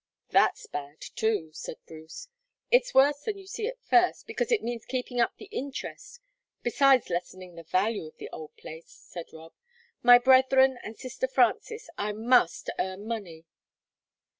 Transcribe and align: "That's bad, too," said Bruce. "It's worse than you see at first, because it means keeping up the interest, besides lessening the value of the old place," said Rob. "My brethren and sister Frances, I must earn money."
"That's 0.31 0.65
bad, 0.65 0.99
too," 0.99 1.51
said 1.53 1.75
Bruce. 1.85 2.27
"It's 2.71 2.91
worse 2.95 3.21
than 3.21 3.37
you 3.37 3.45
see 3.45 3.67
at 3.67 3.79
first, 3.83 4.25
because 4.25 4.51
it 4.51 4.63
means 4.63 4.83
keeping 4.83 5.21
up 5.21 5.35
the 5.37 5.45
interest, 5.51 6.19
besides 6.63 7.11
lessening 7.11 7.53
the 7.53 7.61
value 7.61 8.07
of 8.07 8.17
the 8.17 8.27
old 8.33 8.57
place," 8.57 8.89
said 8.89 9.27
Rob. 9.31 9.53
"My 10.01 10.17
brethren 10.17 10.79
and 10.81 10.97
sister 10.97 11.27
Frances, 11.27 11.87
I 11.99 12.13
must 12.13 12.71
earn 12.79 13.05
money." 13.05 13.45